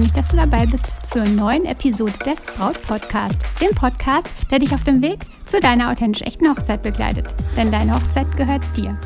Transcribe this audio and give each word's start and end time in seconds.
freue 0.00 0.06
mich, 0.06 0.12
dass 0.12 0.28
du 0.28 0.36
dabei 0.36 0.64
bist 0.64 0.86
zur 1.04 1.26
neuen 1.26 1.66
Episode 1.66 2.14
des 2.24 2.46
Braut 2.46 2.80
Podcast, 2.82 3.42
dem 3.60 3.74
Podcast, 3.74 4.26
der 4.50 4.58
dich 4.58 4.72
auf 4.72 4.82
dem 4.82 5.02
Weg 5.02 5.18
zu 5.44 5.60
deiner 5.60 5.90
authentisch 5.90 6.22
echten 6.22 6.48
Hochzeit 6.48 6.82
begleitet. 6.82 7.34
Denn 7.54 7.70
deine 7.70 7.94
Hochzeit 7.94 8.34
gehört 8.34 8.62
dir. 8.74 8.98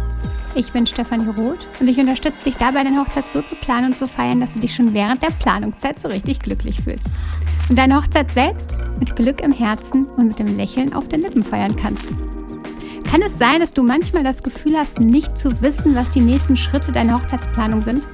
Ich 0.55 0.73
bin 0.73 0.87
Stefanie 0.87 1.27
Roth 1.37 1.67
und 1.81 1.91
ich 1.91 1.99
unterstütze 1.99 2.45
dich 2.45 2.57
dabei, 2.57 2.85
deine 2.85 3.01
Hochzeit 3.01 3.33
so 3.33 3.43
zu 3.43 3.57
planen 3.57 3.87
und 3.87 3.97
zu 3.97 4.07
feiern, 4.07 4.41
dass 4.41 4.55
du 4.55 4.61
dich 4.61 4.73
schon 4.73 4.95
während 4.95 5.21
der 5.21 5.31
Planungszeit 5.31 5.99
so 5.99 6.07
richtig 6.07 6.39
glücklich 6.39 6.81
fühlst. 6.81 7.11
Und 7.69 7.77
deine 7.77 7.97
Hochzeit 7.97 8.31
selbst 8.31 8.71
mit 9.01 9.17
Glück 9.17 9.41
im 9.41 9.53
Herzen 9.53 10.07
und 10.07 10.29
mit 10.29 10.39
dem 10.39 10.57
Lächeln 10.57 10.93
auf 10.93 11.09
den 11.09 11.23
Lippen 11.23 11.43
feiern 11.43 11.75
kannst. 11.75 12.15
Kann 13.11 13.23
es 13.23 13.37
sein, 13.37 13.59
dass 13.59 13.73
du 13.73 13.83
manchmal 13.83 14.23
das 14.23 14.45
Gefühl 14.45 14.77
hast, 14.77 15.01
nicht 15.01 15.37
zu 15.37 15.61
wissen, 15.61 15.97
was 15.97 16.11
die 16.11 16.21
nächsten 16.21 16.57
Schritte 16.57 16.93
deiner 16.93 17.19
Hochzeitsplanung 17.19 17.83
sind? 17.83 18.07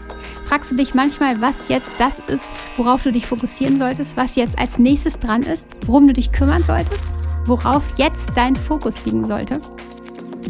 Fragst 0.50 0.72
du 0.72 0.74
dich 0.74 0.94
manchmal, 0.94 1.40
was 1.40 1.68
jetzt 1.68 1.92
das 1.98 2.18
ist, 2.18 2.50
worauf 2.76 3.04
du 3.04 3.12
dich 3.12 3.24
fokussieren 3.24 3.78
solltest, 3.78 4.16
was 4.16 4.34
jetzt 4.34 4.58
als 4.58 4.80
nächstes 4.80 5.16
dran 5.16 5.44
ist, 5.44 5.68
worum 5.86 6.08
du 6.08 6.12
dich 6.12 6.32
kümmern 6.32 6.64
solltest, 6.64 7.04
worauf 7.46 7.84
jetzt 7.96 8.32
dein 8.34 8.56
Fokus 8.56 9.04
liegen 9.04 9.24
sollte? 9.24 9.60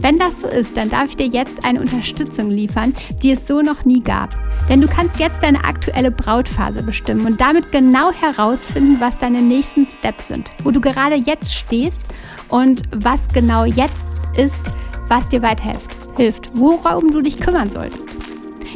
Wenn 0.01 0.19
das 0.19 0.41
so 0.41 0.47
ist, 0.47 0.75
dann 0.79 0.89
darf 0.89 1.11
ich 1.11 1.19
dir 1.19 1.27
jetzt 1.27 1.67
eine 1.67 1.83
Unterstützung 1.83 2.49
liefern, 2.49 2.97
die 3.23 3.33
es 3.33 3.47
so 3.47 3.61
noch 3.61 3.85
nie 3.85 4.03
gab. 4.03 4.35
Denn 4.71 4.81
du 4.81 4.89
kannst 4.89 5.19
jetzt 5.19 5.43
deine 5.43 5.65
aktuelle 5.65 6.11
Brautphase 6.11 6.83
bestimmen 6.83 7.27
und 7.27 7.39
damit 7.39 7.71
genau 7.71 8.11
herausfinden, 8.11 8.97
was 9.01 9.19
deine 9.19 9.43
nächsten 9.43 9.85
Steps 9.85 10.29
sind, 10.29 10.51
wo 10.65 10.71
du 10.71 10.81
gerade 10.81 11.17
jetzt 11.17 11.55
stehst 11.55 12.01
und 12.49 12.85
was 12.97 13.29
genau 13.29 13.67
jetzt 13.67 14.07
ist, 14.35 14.63
was 15.09 15.29
dir 15.29 15.43
weiterhilft, 15.43 15.91
hilft, 16.17 16.51
worum 16.55 17.11
du 17.11 17.21
dich 17.21 17.39
kümmern 17.39 17.69
solltest. 17.69 18.10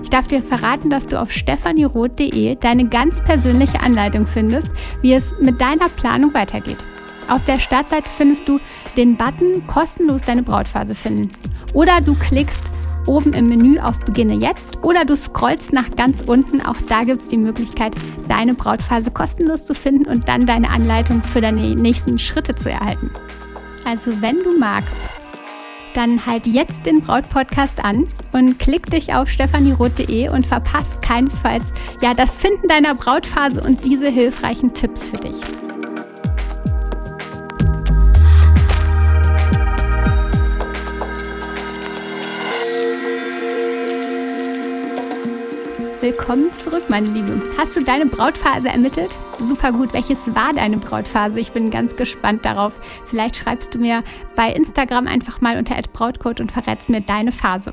Ich 0.04 0.10
darf 0.10 0.28
dir 0.28 0.42
verraten, 0.42 0.90
dass 0.90 1.06
du 1.06 1.18
auf 1.18 1.32
stephanieroth.de 1.32 2.56
deine 2.56 2.88
ganz 2.88 3.24
persönliche 3.24 3.80
Anleitung 3.80 4.26
findest, 4.26 4.68
wie 5.00 5.14
es 5.14 5.34
mit 5.40 5.62
deiner 5.62 5.88
Planung 5.88 6.34
weitergeht. 6.34 6.76
Auf 7.26 7.42
der 7.44 7.58
Startseite 7.58 8.10
findest 8.14 8.46
du 8.46 8.60
den 8.98 9.16
Button 9.16 9.66
kostenlos 9.66 10.22
deine 10.22 10.42
Brautphase 10.42 10.94
finden. 10.94 11.32
Oder 11.72 12.02
du 12.02 12.14
klickst 12.16 12.70
oben 13.06 13.32
im 13.32 13.48
Menü 13.48 13.78
auf 13.80 13.98
Beginne 14.00 14.34
jetzt 14.34 14.78
oder 14.84 15.06
du 15.06 15.16
scrollst 15.16 15.72
nach 15.72 15.90
ganz 15.96 16.20
unten. 16.20 16.60
Auch 16.60 16.76
da 16.86 17.04
gibt 17.04 17.22
es 17.22 17.28
die 17.28 17.38
Möglichkeit, 17.38 17.94
deine 18.28 18.52
Brautphase 18.52 19.10
kostenlos 19.10 19.64
zu 19.64 19.74
finden 19.74 20.06
und 20.06 20.28
dann 20.28 20.44
deine 20.44 20.68
Anleitung 20.68 21.22
für 21.22 21.40
deine 21.40 21.74
nächsten 21.76 22.18
Schritte 22.18 22.54
zu 22.54 22.70
erhalten. 22.70 23.10
Also 23.86 24.20
wenn 24.20 24.36
du 24.36 24.58
magst, 24.58 25.00
dann 25.96 26.26
halt 26.26 26.46
jetzt 26.46 26.86
den 26.86 27.00
Braut-Podcast 27.00 27.84
an 27.84 28.06
und 28.32 28.58
klick 28.58 28.90
dich 28.90 29.14
auf 29.14 29.28
stephanieroth.de 29.28 30.28
und 30.28 30.46
verpasst 30.46 31.00
keinesfalls 31.02 31.72
ja 32.02 32.14
das 32.14 32.38
Finden 32.38 32.68
deiner 32.68 32.94
Brautphase 32.94 33.62
und 33.62 33.84
diese 33.84 34.08
hilfreichen 34.08 34.74
Tipps 34.74 35.08
für 35.08 35.18
dich. 35.18 35.36
Willkommen 46.04 46.52
zurück, 46.52 46.90
meine 46.90 47.08
Liebe. 47.08 47.40
Hast 47.56 47.74
du 47.76 47.82
deine 47.82 48.04
Brautphase 48.04 48.68
ermittelt? 48.68 49.16
Super 49.40 49.72
gut. 49.72 49.94
Welches 49.94 50.34
war 50.34 50.52
deine 50.52 50.76
Brautphase? 50.76 51.40
Ich 51.40 51.52
bin 51.52 51.70
ganz 51.70 51.96
gespannt 51.96 52.44
darauf. 52.44 52.74
Vielleicht 53.06 53.36
schreibst 53.36 53.74
du 53.74 53.78
mir 53.78 54.04
bei 54.36 54.52
Instagram 54.52 55.06
einfach 55.06 55.40
mal 55.40 55.56
unter 55.56 55.80
@brautcode 55.94 56.42
und 56.42 56.52
verrätst 56.52 56.90
mir 56.90 57.00
deine 57.00 57.32
Phase. 57.32 57.72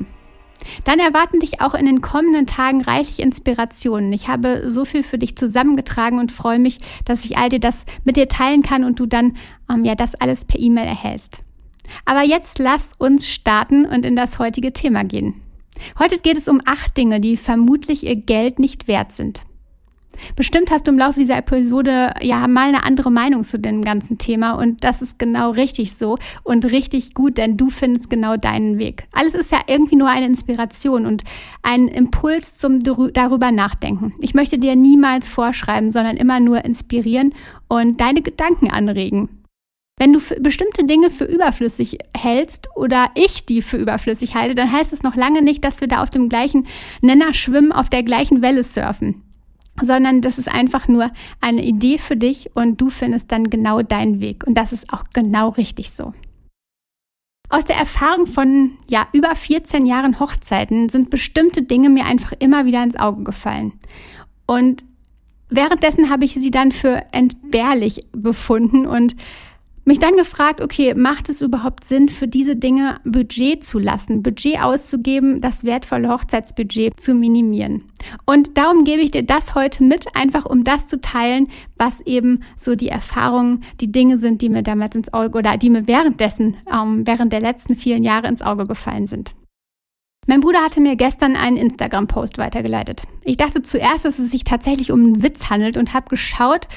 Dann 0.86 1.00
erwarten 1.00 1.42
dich 1.42 1.60
auch 1.60 1.74
in 1.74 1.86
den 1.86 2.00
kommenden 2.00 2.46
Tagen 2.46 2.82
reichlich 2.82 3.20
Inspirationen. 3.20 4.14
Ich 4.14 4.30
habe 4.30 4.72
so 4.72 4.86
viel 4.86 5.04
für 5.04 5.18
dich 5.18 5.36
zusammengetragen 5.36 6.18
und 6.18 6.32
freue 6.32 6.60
mich, 6.60 6.78
dass 7.04 7.26
ich 7.26 7.38
all 7.38 7.50
dir 7.50 7.60
das 7.60 7.84
mit 8.06 8.16
dir 8.16 8.30
teilen 8.30 8.62
kann 8.62 8.86
und 8.86 8.98
du 8.98 9.08
dann 9.08 9.36
ähm, 9.70 9.84
ja 9.84 9.96
das 9.96 10.16
alles 10.16 10.46
per 10.46 10.58
E-Mail 10.58 10.86
erhältst. 10.86 11.42
Aber 12.06 12.24
jetzt 12.24 12.60
lass 12.60 12.94
uns 12.98 13.28
starten 13.28 13.86
und 13.86 14.06
in 14.06 14.16
das 14.16 14.40
heutige 14.40 14.72
Thema 14.72 15.04
gehen. 15.04 15.42
Heute 16.00 16.18
geht 16.18 16.38
es 16.38 16.48
um 16.48 16.62
acht 16.66 16.96
Dinge, 16.98 17.20
die 17.20 17.38
vermutlich 17.38 18.06
ihr 18.06 18.16
Geld 18.16 18.60
nicht 18.60 18.88
wert 18.88 19.14
sind. 19.14 19.46
Bestimmt 20.36 20.72
hast 20.72 20.88
du 20.88 20.92
im 20.92 20.98
Laufe 20.98 21.20
dieser 21.20 21.38
Episode 21.38 22.14
ja 22.22 22.48
mal 22.48 22.68
eine 22.68 22.84
andere 22.84 23.12
Meinung 23.12 23.44
zu 23.44 23.58
dem 23.58 23.82
ganzen 23.82 24.18
Thema 24.18 24.54
und 24.54 24.84
das 24.84 25.02
ist 25.02 25.18
genau 25.20 25.52
richtig 25.52 25.96
so 25.96 26.18
und 26.44 26.66
richtig 26.72 27.14
gut, 27.14 27.38
denn 27.38 27.58
du 27.58 27.70
findest 27.70 28.10
genau 28.10 28.38
deinen 28.38 28.78
Weg. 28.78 29.08
Alles 29.14 29.34
ist 29.34 29.52
ja 29.52 29.60
irgendwie 29.68 29.96
nur 29.96 30.10
eine 30.10 30.26
Inspiration 30.26 31.06
und 31.06 31.24
ein 31.64 31.88
Impuls 31.88 32.58
zum 32.58 32.80
darüber 32.82 33.52
nachdenken. 33.52 34.14
Ich 34.20 34.34
möchte 34.34 34.60
dir 34.60 34.76
niemals 34.76 35.30
vorschreiben, 35.30 35.92
sondern 35.92 36.18
immer 36.18 36.40
nur 36.40 36.64
inspirieren 36.66 37.34
und 37.68 38.00
deine 38.00 38.22
Gedanken 38.22 38.70
anregen. 38.70 39.41
Wenn 39.98 40.14
du 40.14 40.20
bestimmte 40.40 40.84
Dinge 40.86 41.12
für 41.12 41.26
überflüssig 41.26 42.00
hältst 42.18 42.70
oder 42.76 43.12
ich 43.16 43.46
die 43.46 43.62
für 43.62 43.78
überflüssig 43.78 44.36
halte, 44.36 44.56
dann 44.56 44.72
heißt 44.72 44.94
es 44.94 45.04
noch 45.04 45.16
lange 45.16 45.42
nicht, 45.42 45.64
dass 45.64 45.80
wir 45.82 45.88
da 45.88 46.02
auf 46.02 46.10
dem 46.10 46.28
gleichen 46.28 46.66
Nenner 47.02 47.34
schwimmen, 47.34 47.72
auf 47.72 47.90
der 47.90 48.04
gleichen 48.04 48.42
Welle 48.42 48.64
surfen 48.64 49.24
sondern 49.80 50.22
das 50.22 50.38
ist 50.38 50.50
einfach 50.50 50.88
nur 50.88 51.12
eine 51.40 51.64
Idee 51.64 51.98
für 51.98 52.18
dich 52.18 52.56
und 52.56 52.80
du 52.82 52.90
findest 52.90 53.32
dann 53.32 53.46
genau 53.46 53.82
deinen 53.82 54.22
Weg. 54.22 54.46
Und 54.46 54.56
das 54.56 54.74
ist 54.74 54.92
auch 54.94 55.06
genau 55.14 55.50
richtig 55.50 55.92
so. 55.92 56.14
Aus 57.50 57.66
der 57.66 57.76
Erfahrung 57.76 58.28
von 58.28 58.78
ja, 58.90 59.08
über 59.12 59.36
14 59.36 59.86
Jahren 59.86 60.20
Hochzeiten 60.20 60.88
sind 60.90 61.10
bestimmte 61.10 61.64
Dinge 61.64 61.90
mir 61.90 62.06
einfach 62.06 62.34
immer 62.40 62.66
wieder 62.66 62.82
ins 62.84 62.96
Auge 62.96 63.24
gefallen. 63.24 63.74
Und 64.46 64.86
währenddessen 65.50 66.10
habe 66.10 66.24
ich 66.24 66.34
sie 66.34 66.52
dann 66.52 66.72
für 66.72 67.04
entbehrlich 67.12 68.08
befunden 68.14 68.86
und 68.86 69.16
mich 69.86 70.00
dann 70.00 70.16
gefragt, 70.16 70.62
okay, 70.62 70.94
macht 70.94 71.30
es 71.30 71.42
überhaupt 71.42 71.84
Sinn, 71.84 72.10
für 72.10 72.28
diese 72.28 72.56
Dinge 72.56 73.00
Budget 73.04 73.64
zu 73.64 73.80
lassen, 73.80 74.22
Budget 74.22 74.62
auszugeben, 74.62 75.42
das 75.42 75.64
wertvolle 75.64 76.10
Hochzeitsbudget 76.10 77.00
zu 77.00 77.14
minimieren? 77.14 77.84
Und 78.26 78.58
darum 78.58 78.84
gebe 78.84 79.02
ich 79.02 79.12
dir 79.12 79.24
das 79.24 79.56
heute 79.56 79.84
mit, 79.84 80.06
einfach 80.16 80.46
um 80.46 80.64
das 80.64 80.88
zu 80.88 81.02
teilen, 81.02 81.48
was 81.78 82.02
eben 82.02 82.42
so 82.58 82.76
die 82.76 82.90
Erfahrungen, 82.90 83.64
die 83.80 83.92
Dinge 83.92 84.18
sind, 84.18 84.42
die 84.42 84.50
mir 84.50 84.64
damals 84.64 84.96
ins 84.96 85.14
Auge 85.14 85.38
oder 85.38 85.58
die 85.58 85.70
mir 85.70 85.88
währenddessen, 85.88 86.58
ähm, 86.72 87.06
während 87.06 87.34
der 87.34 87.42
letzten 87.42 87.76
vielen 87.76 88.04
Jahre 88.04 88.28
ins 88.28 88.42
Auge 88.42 88.66
gefallen 88.66 89.08
sind. 89.08 89.34
Mein 90.32 90.40
Bruder 90.40 90.64
hatte 90.64 90.80
mir 90.80 90.96
gestern 90.96 91.36
einen 91.36 91.58
Instagram-Post 91.58 92.38
weitergeleitet. 92.38 93.04
Ich 93.26 93.36
dachte 93.36 93.64
zuerst, 93.64 94.06
dass 94.06 94.18
es 94.18 94.32
sich 94.32 94.46
tatsächlich 94.46 94.90
um 94.94 95.04
einen 95.04 95.24
Witz 95.24 95.50
handelt 95.50 95.76
und 95.76 95.94
habe 95.94 96.08
geschaut, 96.08 96.70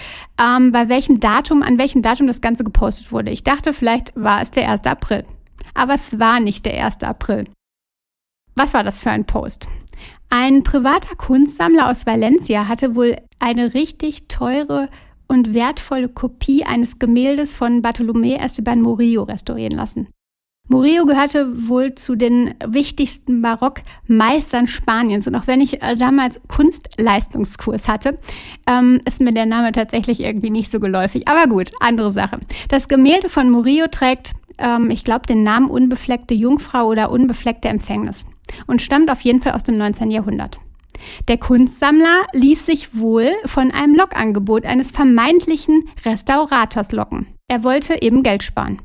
ähm, 0.42 0.72
bei 0.72 0.88
welchem 0.88 1.20
Datum, 1.20 1.62
an 1.62 1.78
welchem 1.78 2.02
Datum 2.02 2.26
das 2.26 2.40
Ganze 2.40 2.64
gepostet 2.64 3.12
wurde. 3.12 3.30
Ich 3.30 3.44
dachte, 3.44 3.72
vielleicht 3.72 4.10
war 4.16 4.42
es 4.42 4.50
der 4.50 4.68
1. 4.68 4.86
April. 4.86 5.22
Aber 5.72 5.94
es 5.94 6.18
war 6.18 6.40
nicht 6.40 6.66
der 6.66 6.84
1. 6.84 7.04
April. 7.04 7.44
Was 8.56 8.74
war 8.74 8.82
das 8.82 8.98
für 8.98 9.12
ein 9.12 9.24
Post? 9.24 9.68
Ein 10.30 10.64
privater 10.64 11.14
Kunstsammler 11.14 11.88
aus 11.88 12.06
Valencia 12.06 12.66
hatte 12.66 12.96
wohl 12.96 13.18
eine 13.38 13.72
richtig 13.72 14.26
teure 14.26 14.88
und 15.28 15.54
wertvolle 15.54 16.08
Kopie 16.08 16.64
eines 16.64 16.98
Gemäldes 16.98 17.54
von 17.54 17.82
Bartolomé 17.82 18.36
Esteban 18.36 18.82
Murillo 18.82 19.22
restaurieren 19.22 19.76
lassen. 19.76 20.08
Murillo 20.68 21.04
gehörte 21.04 21.68
wohl 21.68 21.94
zu 21.94 22.16
den 22.16 22.54
wichtigsten 22.66 23.42
Barockmeistern 23.42 24.66
Spaniens. 24.66 25.26
Und 25.26 25.34
auch 25.34 25.46
wenn 25.46 25.60
ich 25.60 25.82
äh, 25.82 25.94
damals 25.94 26.40
Kunstleistungskurs 26.48 27.86
hatte, 27.86 28.18
ähm, 28.66 28.98
ist 29.06 29.20
mir 29.20 29.34
der 29.34 29.44
Name 29.44 29.72
tatsächlich 29.72 30.20
irgendwie 30.20 30.48
nicht 30.48 30.70
so 30.70 30.80
geläufig. 30.80 31.28
Aber 31.28 31.48
gut, 31.48 31.70
andere 31.80 32.10
Sache. 32.10 32.40
Das 32.68 32.88
Gemälde 32.88 33.28
von 33.28 33.50
Murillo 33.50 33.88
trägt, 33.90 34.32
ähm, 34.56 34.88
ich 34.88 35.04
glaube, 35.04 35.26
den 35.26 35.42
Namen 35.42 35.68
Unbefleckte 35.68 36.32
Jungfrau 36.32 36.86
oder 36.86 37.10
Unbefleckte 37.10 37.68
Empfängnis 37.68 38.24
und 38.66 38.80
stammt 38.80 39.10
auf 39.10 39.20
jeden 39.20 39.42
Fall 39.42 39.52
aus 39.52 39.64
dem 39.64 39.76
19. 39.76 40.10
Jahrhundert. 40.10 40.60
Der 41.28 41.36
Kunstsammler 41.36 42.24
ließ 42.32 42.64
sich 42.64 42.96
wohl 42.96 43.30
von 43.44 43.70
einem 43.70 43.94
Lockangebot 43.94 44.64
eines 44.64 44.92
vermeintlichen 44.92 45.88
Restaurators 46.06 46.92
locken. 46.92 47.26
Er 47.48 47.64
wollte 47.64 48.00
eben 48.00 48.22
Geld 48.22 48.42
sparen. 48.42 48.80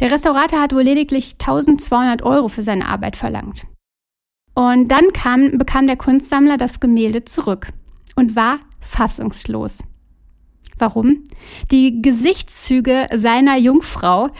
Der 0.00 0.10
Restaurator 0.10 0.60
hat 0.60 0.74
wohl 0.74 0.82
lediglich 0.82 1.34
1200 1.40 2.22
Euro 2.22 2.48
für 2.48 2.62
seine 2.62 2.88
Arbeit 2.88 3.16
verlangt. 3.16 3.66
Und 4.54 4.88
dann 4.88 5.12
kam, 5.12 5.58
bekam 5.58 5.86
der 5.86 5.96
Kunstsammler 5.96 6.56
das 6.56 6.80
Gemälde 6.80 7.24
zurück 7.24 7.68
und 8.14 8.36
war 8.36 8.60
fassungslos. 8.80 9.84
Warum? 10.78 11.24
Die 11.70 12.02
Gesichtszüge 12.02 13.06
seiner 13.12 13.56
Jungfrau, 13.56 14.30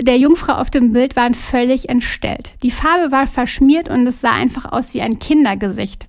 der 0.00 0.18
Jungfrau 0.18 0.54
auf 0.54 0.70
dem 0.70 0.92
Bild, 0.92 1.16
waren 1.16 1.34
völlig 1.34 1.88
entstellt. 1.88 2.54
Die 2.62 2.70
Farbe 2.70 3.12
war 3.12 3.26
verschmiert 3.26 3.88
und 3.88 4.06
es 4.06 4.20
sah 4.20 4.32
einfach 4.32 4.70
aus 4.72 4.94
wie 4.94 5.02
ein 5.02 5.18
Kindergesicht. 5.18 6.08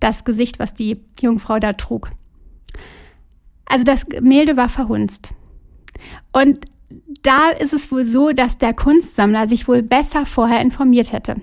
Das 0.00 0.24
Gesicht, 0.24 0.58
was 0.58 0.74
die 0.74 1.04
Jungfrau 1.20 1.58
da 1.58 1.72
trug. 1.72 2.10
Also 3.66 3.84
das 3.84 4.06
Gemälde 4.06 4.56
war 4.56 4.68
verhunzt. 4.68 5.32
Und 6.32 6.64
da 7.24 7.48
ist 7.48 7.72
es 7.72 7.90
wohl 7.90 8.04
so, 8.04 8.30
dass 8.30 8.58
der 8.58 8.74
Kunstsammler 8.74 9.48
sich 9.48 9.66
wohl 9.66 9.82
besser 9.82 10.26
vorher 10.26 10.60
informiert 10.60 11.12
hätte. 11.12 11.36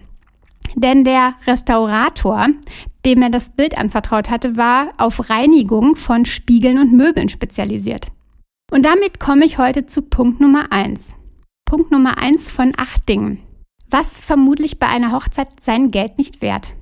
Denn 0.75 1.03
der 1.03 1.33
Restaurator, 1.45 2.47
dem 3.05 3.21
er 3.21 3.29
das 3.29 3.49
Bild 3.49 3.77
anvertraut 3.77 4.29
hatte, 4.29 4.55
war 4.55 4.91
auf 4.97 5.29
Reinigung 5.29 5.95
von 5.95 6.25
Spiegeln 6.25 6.77
und 6.77 6.93
Möbeln 6.93 7.29
spezialisiert. 7.29 8.07
Und 8.71 8.85
damit 8.85 9.19
komme 9.19 9.45
ich 9.45 9.57
heute 9.57 9.85
zu 9.85 10.03
Punkt 10.03 10.39
Nummer 10.39 10.71
eins. 10.71 11.15
Punkt 11.65 11.91
Nummer 11.91 12.17
eins 12.17 12.49
von 12.49 12.71
acht 12.77 13.09
Dingen. 13.09 13.39
Was 13.89 14.23
vermutlich 14.23 14.79
bei 14.79 14.87
einer 14.87 15.11
Hochzeit 15.11 15.59
sein 15.59 15.91
Geld 15.91 16.17
nicht 16.17 16.41
wert? 16.41 16.73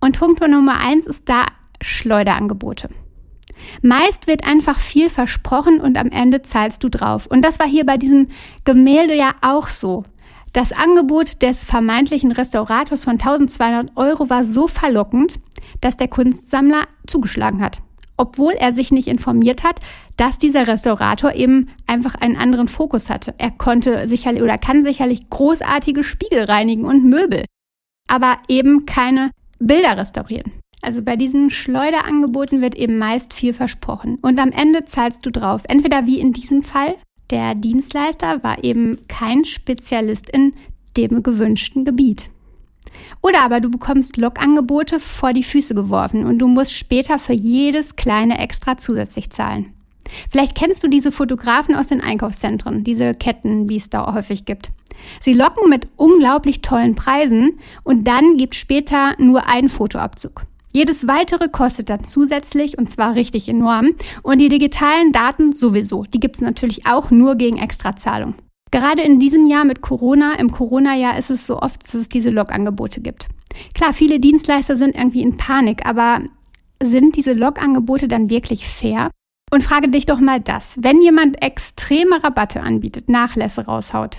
Und 0.00 0.18
Punkt 0.18 0.46
Nummer 0.46 0.78
eins 0.78 1.06
ist 1.06 1.28
da 1.28 1.46
Schleuderangebote. 1.80 2.90
Meist 3.82 4.26
wird 4.26 4.46
einfach 4.46 4.78
viel 4.78 5.10
versprochen 5.10 5.80
und 5.80 5.96
am 5.98 6.10
Ende 6.10 6.42
zahlst 6.42 6.82
du 6.84 6.88
drauf. 6.88 7.26
Und 7.26 7.42
das 7.42 7.58
war 7.58 7.66
hier 7.66 7.86
bei 7.86 7.96
diesem 7.96 8.28
Gemälde 8.64 9.14
ja 9.14 9.32
auch 9.42 9.68
so. 9.68 10.04
Das 10.52 10.72
Angebot 10.72 11.42
des 11.42 11.64
vermeintlichen 11.64 12.32
Restaurators 12.32 13.04
von 13.04 13.14
1200 13.14 13.96
Euro 13.96 14.30
war 14.30 14.42
so 14.42 14.68
verlockend, 14.68 15.38
dass 15.82 15.98
der 15.98 16.08
Kunstsammler 16.08 16.84
zugeschlagen 17.06 17.60
hat. 17.60 17.82
Obwohl 18.16 18.54
er 18.54 18.72
sich 18.72 18.90
nicht 18.90 19.08
informiert 19.08 19.64
hat, 19.64 19.80
dass 20.16 20.38
dieser 20.38 20.66
Restaurator 20.66 21.34
eben 21.34 21.68
einfach 21.86 22.14
einen 22.14 22.36
anderen 22.36 22.68
Fokus 22.68 23.10
hatte. 23.10 23.34
Er 23.36 23.50
konnte 23.50 24.08
sicherlich 24.08 24.42
oder 24.42 24.56
kann 24.56 24.84
sicherlich 24.84 25.28
großartige 25.28 26.02
Spiegel 26.02 26.44
reinigen 26.44 26.86
und 26.86 27.04
Möbel, 27.04 27.44
aber 28.08 28.38
eben 28.48 28.86
keine 28.86 29.32
Bilder 29.58 29.98
restaurieren. 29.98 30.52
Also 30.82 31.02
bei 31.02 31.16
diesen 31.16 31.50
Schleuderangeboten 31.50 32.60
wird 32.60 32.74
eben 32.76 32.98
meist 32.98 33.32
viel 33.32 33.52
versprochen 33.52 34.18
und 34.22 34.38
am 34.38 34.52
Ende 34.52 34.84
zahlst 34.84 35.24
du 35.24 35.30
drauf. 35.30 35.62
Entweder 35.68 36.06
wie 36.06 36.20
in 36.20 36.32
diesem 36.32 36.62
Fall, 36.62 36.96
der 37.30 37.54
Dienstleister 37.54 38.42
war 38.44 38.62
eben 38.62 38.98
kein 39.08 39.44
Spezialist 39.44 40.30
in 40.30 40.54
dem 40.96 41.22
gewünschten 41.22 41.84
Gebiet. 41.84 42.30
Oder 43.20 43.42
aber 43.42 43.60
du 43.60 43.70
bekommst 43.70 44.16
Logangebote 44.16 45.00
vor 45.00 45.32
die 45.32 45.42
Füße 45.42 45.74
geworfen 45.74 46.24
und 46.24 46.38
du 46.38 46.46
musst 46.46 46.72
später 46.72 47.18
für 47.18 47.32
jedes 47.32 47.96
kleine 47.96 48.38
Extra 48.38 48.78
zusätzlich 48.78 49.30
zahlen. 49.30 49.72
Vielleicht 50.30 50.54
kennst 50.54 50.84
du 50.84 50.88
diese 50.88 51.10
Fotografen 51.10 51.74
aus 51.74 51.88
den 51.88 52.00
Einkaufszentren, 52.00 52.84
diese 52.84 53.12
Ketten, 53.14 53.66
die 53.66 53.76
es 53.76 53.90
da 53.90 54.14
häufig 54.14 54.44
gibt. 54.44 54.70
Sie 55.20 55.34
locken 55.34 55.68
mit 55.68 55.88
unglaublich 55.96 56.62
tollen 56.62 56.94
Preisen 56.94 57.58
und 57.82 58.06
dann 58.06 58.36
gibt 58.36 58.54
später 58.54 59.14
nur 59.18 59.48
einen 59.48 59.68
Fotoabzug. 59.68 60.46
Jedes 60.72 61.06
weitere 61.06 61.48
kostet 61.48 61.90
dann 61.90 62.04
zusätzlich 62.04 62.78
und 62.78 62.90
zwar 62.90 63.14
richtig 63.14 63.48
enorm. 63.48 63.94
Und 64.22 64.40
die 64.40 64.48
digitalen 64.48 65.12
Daten 65.12 65.52
sowieso. 65.52 66.04
Die 66.04 66.20
gibt 66.20 66.36
es 66.36 66.42
natürlich 66.42 66.86
auch 66.86 67.10
nur 67.10 67.36
gegen 67.36 67.56
Extrazahlung. 67.56 68.34
Gerade 68.70 69.02
in 69.02 69.18
diesem 69.18 69.46
Jahr 69.46 69.64
mit 69.64 69.80
Corona, 69.80 70.34
im 70.34 70.50
Corona-Jahr 70.50 71.18
ist 71.18 71.30
es 71.30 71.46
so 71.46 71.60
oft, 71.60 71.82
dass 71.82 71.94
es 71.94 72.08
diese 72.08 72.30
Log-Angebote 72.30 73.00
gibt. 73.00 73.28
Klar, 73.74 73.94
viele 73.94 74.20
Dienstleister 74.20 74.76
sind 74.76 74.94
irgendwie 74.94 75.22
in 75.22 75.36
Panik, 75.36 75.86
aber 75.86 76.20
sind 76.82 77.16
diese 77.16 77.32
Log-Angebote 77.32 78.08
dann 78.08 78.28
wirklich 78.28 78.66
fair? 78.68 79.10
Und 79.52 79.62
frage 79.62 79.88
dich 79.88 80.06
doch 80.06 80.18
mal 80.18 80.40
das, 80.40 80.76
wenn 80.80 81.00
jemand 81.00 81.40
extreme 81.40 82.22
Rabatte 82.22 82.60
anbietet, 82.60 83.08
Nachlässe 83.08 83.66
raushaut, 83.66 84.18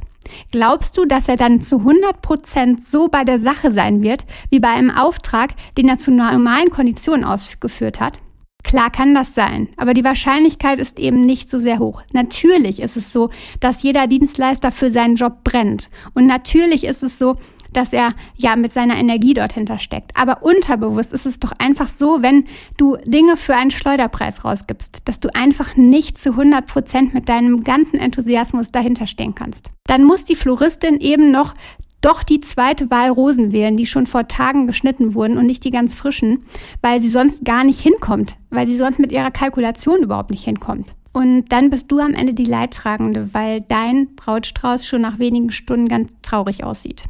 Glaubst 0.51 0.97
du, 0.97 1.05
dass 1.05 1.27
er 1.27 1.35
dann 1.35 1.61
zu 1.61 1.79
100 1.79 2.21
Prozent 2.21 2.83
so 2.83 3.07
bei 3.07 3.23
der 3.23 3.39
Sache 3.39 3.71
sein 3.71 4.01
wird, 4.01 4.25
wie 4.49 4.59
bei 4.59 4.69
einem 4.69 4.91
Auftrag, 4.91 5.51
den 5.77 5.89
er 5.89 5.97
zu 5.97 6.11
normalen 6.11 6.69
Konditionen 6.69 7.23
ausgeführt 7.23 7.99
hat? 7.99 8.19
Klar 8.63 8.91
kann 8.91 9.15
das 9.15 9.33
sein, 9.33 9.69
aber 9.77 9.93
die 9.93 10.03
Wahrscheinlichkeit 10.03 10.79
ist 10.79 10.99
eben 10.99 11.21
nicht 11.21 11.47
so 11.47 11.57
sehr 11.57 11.79
hoch. 11.79 12.01
Natürlich 12.11 12.81
ist 12.81 12.97
es 12.97 13.13
so, 13.13 13.29
dass 13.61 13.81
jeder 13.81 14.07
Dienstleister 14.07 14.73
für 14.73 14.91
seinen 14.91 15.15
Job 15.15 15.45
brennt. 15.45 15.89
Und 16.13 16.25
natürlich 16.25 16.83
ist 16.83 17.01
es 17.01 17.17
so, 17.17 17.37
dass 17.73 17.93
er 17.93 18.13
ja 18.35 18.55
mit 18.55 18.71
seiner 18.71 18.97
Energie 18.97 19.33
dort 19.33 19.53
steckt. 19.81 20.11
Aber 20.15 20.43
unterbewusst 20.43 21.13
ist 21.13 21.25
es 21.25 21.39
doch 21.39 21.51
einfach 21.59 21.89
so, 21.89 22.21
wenn 22.21 22.45
du 22.77 22.97
Dinge 23.05 23.37
für 23.37 23.55
einen 23.55 23.71
Schleuderpreis 23.71 24.45
rausgibst, 24.45 25.01
dass 25.05 25.19
du 25.19 25.33
einfach 25.33 25.75
nicht 25.75 26.17
zu 26.17 26.31
100 26.31 26.67
Prozent 26.67 27.13
mit 27.13 27.29
deinem 27.29 27.63
ganzen 27.63 27.99
Enthusiasmus 27.99 28.71
dahinter 28.71 29.07
stehen 29.07 29.35
kannst. 29.35 29.71
Dann 29.85 30.03
muss 30.03 30.23
die 30.23 30.35
Floristin 30.35 30.99
eben 30.99 31.31
noch 31.31 31.53
doch 32.01 32.23
die 32.23 32.39
zweite 32.39 32.91
Wahl 32.91 33.09
Rosen 33.09 33.51
wählen, 33.51 33.75
die 33.75 33.85
schon 33.85 34.05
vor 34.05 34.27
Tagen 34.27 34.67
geschnitten 34.67 35.13
wurden 35.13 35.37
und 35.37 35.45
nicht 35.45 35.63
die 35.63 35.71
ganz 35.71 35.95
frischen, 35.95 36.43
weil 36.81 36.99
sie 36.99 37.09
sonst 37.09 37.43
gar 37.43 37.63
nicht 37.63 37.79
hinkommt, 37.79 38.37
weil 38.49 38.67
sie 38.67 38.75
sonst 38.75 38.99
mit 38.99 39.11
ihrer 39.11 39.31
Kalkulation 39.31 40.03
überhaupt 40.03 40.31
nicht 40.31 40.45
hinkommt. 40.45 40.95
Und 41.11 41.45
dann 41.51 41.71
bist 41.71 41.91
du 41.91 41.99
am 41.99 42.13
Ende 42.13 42.35
die 42.35 42.45
Leidtragende, 42.45 43.33
weil 43.33 43.61
dein 43.61 44.15
Brautstrauß 44.15 44.85
schon 44.85 45.01
nach 45.01 45.17
wenigen 45.17 45.49
Stunden 45.49 45.87
ganz 45.87 46.13
traurig 46.21 46.63
aussieht. 46.63 47.05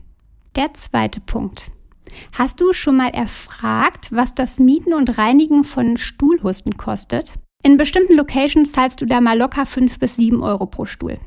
Der 0.58 0.74
zweite 0.74 1.22
Punkt. 1.22 1.70
Hast 2.34 2.60
du 2.62 2.74
schon 2.74 2.98
mal 2.98 3.10
erfragt, 3.10 4.10
was 4.12 4.34
das 4.34 4.58
Mieten 4.58 4.92
und 4.92 5.20
Reinigen 5.20 5.64
von 5.64 5.98
Stuhlhusten 5.98 6.78
kostet? 6.78 7.36
In 7.64 7.78
bestimmten 7.78 8.16
Locations 8.16 8.72
zahlst 8.72 9.00
du 9.00 9.06
da 9.06 9.22
mal 9.22 9.38
locker 9.38 9.68
5 9.68 10.00
bis 10.00 10.16
7 10.16 10.42
Euro 10.42 10.66
pro 10.66 10.86
Stuhl. 10.86 11.20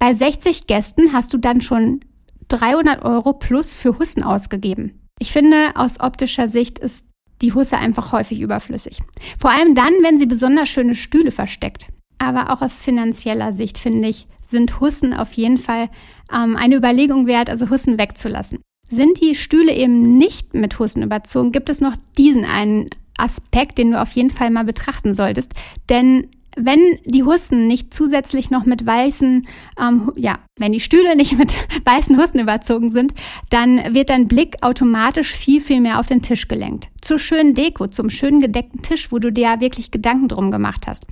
Bei 0.00 0.12
60 0.12 0.66
Gästen 0.66 1.12
hast 1.12 1.32
du 1.32 1.38
dann 1.38 1.60
schon 1.60 2.00
300 2.48 3.04
Euro 3.04 3.34
plus 3.34 3.74
für 3.74 3.96
Hussen 4.00 4.24
ausgegeben. 4.24 5.06
Ich 5.20 5.30
finde, 5.30 5.56
aus 5.76 6.00
optischer 6.00 6.48
Sicht 6.48 6.80
ist 6.80 7.06
die 7.42 7.54
Husse 7.54 7.78
einfach 7.78 8.10
häufig 8.10 8.40
überflüssig. 8.40 8.98
Vor 9.38 9.52
allem 9.52 9.76
dann, 9.76 9.92
wenn 10.02 10.18
sie 10.18 10.26
besonders 10.26 10.68
schöne 10.68 10.96
Stühle 10.96 11.30
versteckt. 11.30 11.86
Aber 12.18 12.50
auch 12.50 12.60
aus 12.60 12.82
finanzieller 12.82 13.54
Sicht 13.54 13.78
finde 13.78 14.08
ich, 14.08 14.26
sind 14.48 14.80
Hussen 14.80 15.14
auf 15.14 15.32
jeden 15.34 15.58
Fall 15.58 15.90
ähm, 16.32 16.56
eine 16.56 16.76
Überlegung 16.76 17.26
wert, 17.26 17.50
also 17.50 17.70
Hussen 17.70 17.98
wegzulassen. 17.98 18.60
Sind 18.88 19.20
die 19.22 19.34
Stühle 19.34 19.72
eben 19.72 20.18
nicht 20.18 20.54
mit 20.54 20.78
Hussen 20.78 21.02
überzogen, 21.02 21.52
gibt 21.52 21.70
es 21.70 21.80
noch 21.80 21.96
diesen 22.16 22.44
einen 22.44 22.90
Aspekt, 23.16 23.78
den 23.78 23.92
du 23.92 24.00
auf 24.00 24.10
jeden 24.12 24.30
Fall 24.30 24.50
mal 24.50 24.64
betrachten 24.64 25.14
solltest. 25.14 25.52
Denn 25.88 26.28
wenn 26.56 26.98
die 27.04 27.24
Hussen 27.24 27.66
nicht 27.66 27.92
zusätzlich 27.92 28.50
noch 28.50 28.64
mit 28.64 28.86
weißen, 28.86 29.46
ähm, 29.80 30.12
ja, 30.16 30.38
wenn 30.58 30.72
die 30.72 30.80
Stühle 30.80 31.16
nicht 31.16 31.36
mit 31.36 31.52
weißen 31.84 32.16
Hussen 32.20 32.38
überzogen 32.38 32.90
sind, 32.90 33.12
dann 33.50 33.94
wird 33.94 34.10
dein 34.10 34.28
Blick 34.28 34.56
automatisch 34.62 35.32
viel, 35.32 35.60
viel 35.60 35.80
mehr 35.80 35.98
auf 35.98 36.06
den 36.06 36.22
Tisch 36.22 36.48
gelenkt. 36.48 36.90
Zur 37.00 37.18
schönen 37.18 37.54
Deko, 37.54 37.88
zum 37.88 38.10
schönen 38.10 38.40
gedeckten 38.40 38.82
Tisch, 38.82 39.10
wo 39.10 39.18
du 39.18 39.32
dir 39.32 39.44
ja 39.44 39.60
wirklich 39.60 39.90
Gedanken 39.90 40.28
drum 40.28 40.50
gemacht 40.50 40.86
hast. 40.86 41.06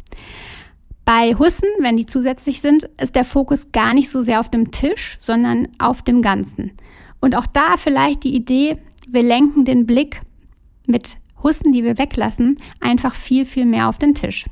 Bei 1.15 1.35
Hussen, 1.35 1.69
wenn 1.81 1.99
die 1.99 2.07
zusätzlich 2.07 2.63
sind, 2.63 2.85
ist 2.99 3.17
der 3.17 3.27
Fokus 3.27 3.71
gar 3.71 3.93
nicht 3.93 4.09
so 4.09 4.23
sehr 4.23 4.41
auf 4.41 4.49
dem 4.49 4.71
Tisch, 4.71 5.19
sondern 5.21 5.69
auf 5.79 6.01
dem 6.01 6.23
Ganzen. 6.23 6.73
Und 7.21 7.37
auch 7.37 7.47
da 7.47 7.77
vielleicht 7.77 8.25
die 8.25 8.35
Idee, 8.35 8.79
wir 9.07 9.23
lenken 9.23 9.67
den 9.67 9.85
Blick 9.85 10.23
mit 10.87 11.19
Hussen, 11.43 11.71
die 11.71 11.85
wir 11.85 11.99
weglassen, 11.99 12.59
einfach 12.81 13.15
viel, 13.15 13.45
viel 13.45 13.67
mehr 13.67 13.91
auf 13.91 13.99
den 13.99 14.15
Tisch. 14.15 14.47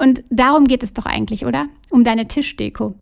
Und 0.00 0.24
darum 0.30 0.64
geht 0.64 0.82
es 0.82 0.94
doch 0.94 1.06
eigentlich, 1.06 1.46
oder? 1.46 1.68
Um 1.90 2.02
deine 2.02 2.26
Tischdeko. 2.26 2.96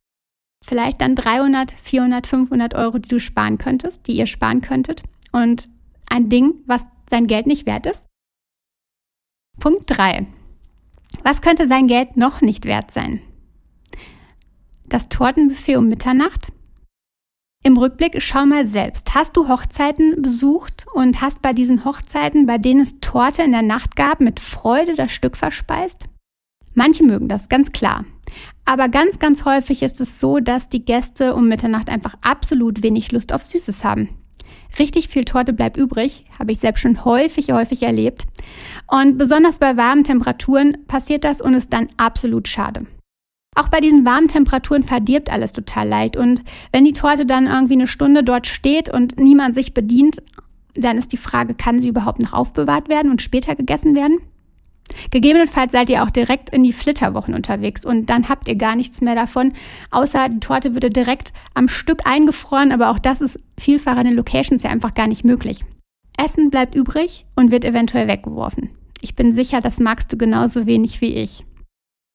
Vielleicht 0.62 1.00
dann 1.00 1.16
300, 1.16 1.72
400, 1.82 2.26
500 2.26 2.75
Euro, 2.75 2.99
die 2.99 3.08
du 3.08 3.20
sparen 3.20 3.56
könntest, 3.56 4.06
die 4.06 4.18
ihr 4.18 4.26
sparen 4.26 4.61
könntet. 4.61 5.02
Und 5.32 5.70
ein 6.11 6.28
Ding, 6.28 6.56
was 6.66 6.87
sein 7.08 7.26
Geld 7.26 7.46
nicht 7.46 7.64
wert 7.64 7.87
ist. 7.87 8.06
Punkt 9.58 9.84
3. 9.87 10.26
Was 11.23 11.42
könnte 11.42 11.69
sein 11.69 11.87
Geld 11.87 12.16
noch 12.16 12.40
nicht 12.40 12.64
wert 12.64 12.90
sein? 12.90 13.21
Das 14.87 15.09
Tortenbuffet 15.09 15.76
um 15.76 15.88
Mitternacht? 15.88 16.52
Im 17.64 17.76
Rückblick 17.76 18.21
schau 18.21 18.45
mal 18.45 18.66
selbst. 18.66 19.14
Hast 19.14 19.37
du 19.37 19.49
Hochzeiten 19.49 20.21
besucht 20.21 20.87
und 20.95 21.23
hast 21.23 21.42
bei 21.42 21.52
diesen 21.52 21.85
Hochzeiten, 21.85 22.45
bei 22.45 22.59
denen 22.59 22.81
es 22.81 22.99
Torte 23.00 23.42
in 23.42 23.52
der 23.52 23.62
Nacht 23.62 23.95
gab, 23.95 24.21
mit 24.21 24.40
Freude 24.40 24.95
das 24.95 25.12
Stück 25.12 25.37
verspeist? 25.37 26.07
Manche 26.75 27.04
mögen 27.04 27.28
das, 27.28 27.49
ganz 27.49 27.71
klar. 27.71 28.04
Aber 28.64 28.88
ganz, 28.88 29.19
ganz 29.19 29.45
häufig 29.45 29.83
ist 29.83 30.00
es 30.00 30.19
so, 30.19 30.40
dass 30.40 30.69
die 30.69 30.85
Gäste 30.85 31.35
um 31.35 31.49
Mitternacht 31.49 31.88
einfach 31.88 32.14
absolut 32.23 32.83
wenig 32.83 33.12
Lust 33.12 33.33
auf 33.33 33.45
Süßes 33.45 33.85
haben. 33.85 34.09
Richtig 34.79 35.09
viel 35.09 35.25
Torte 35.25 35.52
bleibt 35.52 35.76
übrig, 35.76 36.25
habe 36.38 36.52
ich 36.52 36.61
selbst 36.61 36.81
schon 36.81 37.05
häufig, 37.05 37.52
häufig 37.52 37.83
erlebt. 37.83 38.25
Und 38.87 39.19
besonders 39.19 39.59
bei 39.59 39.76
warmen 39.76 40.05
Temperaturen 40.05 40.79
passiert 40.87 41.25
das 41.25 41.41
und 41.41 41.55
ist 41.55 41.73
dann 41.73 41.88
absolut 41.97 42.49
schade. 42.49 42.87
Auch 43.55 43.69
bei 43.69 43.81
diesen 43.81 44.07
warmen 44.07 44.29
Temperaturen 44.29 44.83
verdirbt 44.83 45.31
alles 45.31 45.52
total 45.52 45.87
leicht. 45.87 46.17
Und 46.17 46.43
wenn 46.73 46.85
die 46.85 46.95
Torte 46.95 47.26
dann 47.26 47.47
irgendwie 47.47 47.75
eine 47.75 47.87
Stunde 47.87 48.25
dort 48.25 48.47
steht 48.47 48.88
und 48.88 49.19
niemand 49.19 49.55
sich 49.55 49.75
bedient, 49.75 50.23
dann 50.75 50.97
ist 50.97 51.12
die 51.12 51.19
Frage, 51.19 51.55
kann 51.55 51.79
sie 51.79 51.88
überhaupt 51.88 52.23
noch 52.23 52.33
aufbewahrt 52.33 52.88
werden 52.88 53.11
und 53.11 53.21
später 53.21 53.55
gegessen 53.55 53.95
werden? 53.95 54.19
Gegebenenfalls 55.11 55.72
seid 55.72 55.90
ihr 55.90 56.02
auch 56.02 56.11
direkt 56.11 56.50
in 56.50 56.62
die 56.62 56.72
Flitterwochen 56.72 57.34
unterwegs 57.34 57.84
und 57.84 58.11
dann 58.11 58.28
habt 58.28 58.49
ihr 58.49 58.56
gar 58.56 58.76
nichts 58.76 59.00
mehr 59.00 59.14
davon, 59.14 59.52
außer 59.90 60.28
die 60.28 60.40
Torte 60.40 60.75
würde 60.75 60.90
direkt 60.90 61.32
am 61.54 61.68
Stück 61.68 62.06
eingefroren, 62.06 62.72
aber 62.72 62.90
auch 62.90 62.99
das 62.99 63.20
ist 63.20 63.38
vielfach 63.58 63.96
in 63.99 64.04
den 64.04 64.16
Locations 64.16 64.62
ja 64.62 64.70
einfach 64.70 64.94
gar 64.94 65.06
nicht 65.06 65.25
möglich. 65.25 65.64
Essen 66.18 66.50
bleibt 66.50 66.75
übrig 66.75 67.26
und 67.37 67.50
wird 67.50 67.64
eventuell 67.64 68.08
weggeworfen. 68.08 68.70
Ich 69.00 69.16
bin 69.16 69.32
sicher, 69.32 69.61
das 69.61 69.80
magst 69.80 70.12
du 70.12 70.16
genauso 70.16 70.66
wenig 70.66 71.00
wie 71.00 71.14
ich. 71.14 71.44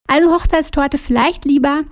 Also 0.07 0.31
Hochzeitstorte 0.31 0.97
vielleicht 0.97 1.45
lieber 1.45 1.83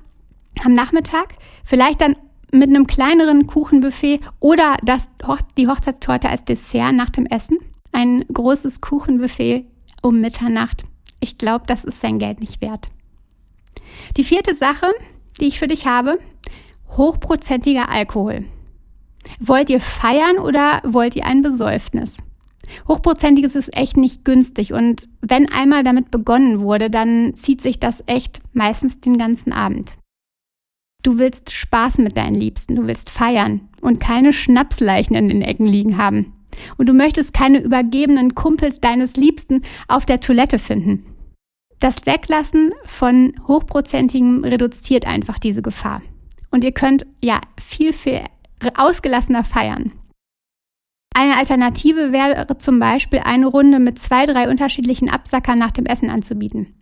am 0.63 0.73
Nachmittag, 0.73 1.35
vielleicht 1.65 1.99
dann 1.99 2.15
mit 2.51 2.69
einem 2.69 2.87
kleineren 2.87 3.47
Kuchenbuffet 3.47 4.21
oder 4.39 4.77
das, 4.83 5.09
die 5.57 5.67
Hochzeitstorte 5.67 6.29
als 6.29 6.45
Dessert 6.45 6.93
nach 6.93 7.09
dem 7.09 7.25
Essen. 7.25 7.57
ein 7.91 8.25
großes 8.31 8.81
Kuchenbuffet 8.81 9.65
um 10.05 10.21
Mitternacht. 10.21 10.85
Ich 11.19 11.39
glaube, 11.39 11.65
das 11.65 11.83
ist 11.83 11.99
sein 11.99 12.19
Geld 12.19 12.39
nicht 12.39 12.61
wert. 12.61 12.89
Die 14.17 14.23
vierte 14.23 14.53
Sache, 14.53 14.91
die 15.39 15.47
ich 15.47 15.57
für 15.57 15.67
dich 15.67 15.87
habe, 15.87 16.19
hochprozentiger 16.91 17.89
Alkohol. 17.89 18.45
Wollt 19.39 19.71
ihr 19.71 19.81
feiern 19.81 20.37
oder 20.37 20.81
wollt 20.85 21.15
ihr 21.15 21.25
ein 21.25 21.41
Besäufnis? 21.41 22.17
Hochprozentiges 22.87 23.55
ist 23.55 23.75
echt 23.75 23.97
nicht 23.97 24.23
günstig 24.25 24.73
und 24.73 25.09
wenn 25.21 25.51
einmal 25.51 25.81
damit 25.81 26.11
begonnen 26.11 26.59
wurde, 26.59 26.91
dann 26.91 27.33
zieht 27.35 27.61
sich 27.61 27.79
das 27.79 28.03
echt 28.05 28.41
meistens 28.53 29.01
den 29.01 29.17
ganzen 29.17 29.53
Abend. 29.53 29.97
Du 31.01 31.17
willst 31.17 31.51
Spaß 31.51 31.97
mit 31.97 32.15
deinen 32.15 32.35
Liebsten, 32.35 32.75
du 32.75 32.85
willst 32.85 33.09
feiern 33.09 33.69
und 33.81 33.99
keine 33.99 34.33
Schnapsleichen 34.33 35.15
in 35.15 35.29
den 35.29 35.41
Ecken 35.41 35.65
liegen 35.65 35.97
haben. 35.97 36.34
Und 36.77 36.87
du 36.89 36.93
möchtest 36.93 37.33
keine 37.33 37.59
übergebenen 37.59 38.35
Kumpels 38.35 38.79
deines 38.79 39.15
Liebsten 39.15 39.61
auf 39.87 40.05
der 40.05 40.19
Toilette 40.19 40.59
finden. 40.59 41.05
Das 41.79 42.05
Weglassen 42.05 42.71
von 42.85 43.33
Hochprozentigem 43.47 44.43
reduziert 44.43 45.05
einfach 45.05 45.39
diese 45.39 45.61
Gefahr. 45.61 46.01
Und 46.49 46.63
ihr 46.63 46.71
könnt 46.71 47.05
ja 47.21 47.41
viel, 47.59 47.93
viel 47.93 48.21
ausgelassener 48.75 49.43
feiern. 49.43 49.91
Eine 51.13 51.37
Alternative 51.37 52.11
wäre 52.11 52.45
zum 52.57 52.79
Beispiel 52.79 53.19
eine 53.19 53.47
Runde 53.47 53.79
mit 53.79 53.99
zwei, 53.99 54.25
drei 54.25 54.49
unterschiedlichen 54.49 55.09
Absackern 55.09 55.57
nach 55.57 55.71
dem 55.71 55.85
Essen 55.85 56.09
anzubieten. 56.09 56.73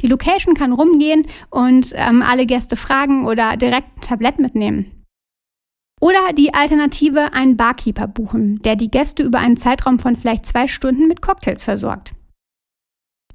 Die 0.00 0.06
Location 0.06 0.54
kann 0.54 0.72
rumgehen 0.72 1.26
und 1.50 1.92
ähm, 1.94 2.22
alle 2.22 2.46
Gäste 2.46 2.76
fragen 2.76 3.26
oder 3.26 3.56
direkt 3.56 3.96
ein 3.96 4.00
Tablett 4.00 4.38
mitnehmen. 4.38 5.01
Oder 6.02 6.32
die 6.36 6.52
Alternative 6.52 7.32
einen 7.32 7.56
Barkeeper 7.56 8.08
buchen, 8.08 8.60
der 8.62 8.74
die 8.74 8.90
Gäste 8.90 9.22
über 9.22 9.38
einen 9.38 9.56
Zeitraum 9.56 10.00
von 10.00 10.16
vielleicht 10.16 10.46
zwei 10.46 10.66
Stunden 10.66 11.06
mit 11.06 11.22
Cocktails 11.22 11.62
versorgt. 11.62 12.12